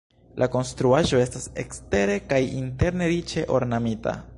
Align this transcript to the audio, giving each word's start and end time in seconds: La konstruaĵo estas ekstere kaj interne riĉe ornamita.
La 0.43 0.45
konstruaĵo 0.55 1.21
estas 1.25 1.45
ekstere 1.65 2.17
kaj 2.33 2.43
interne 2.65 3.15
riĉe 3.17 3.47
ornamita. 3.61 4.21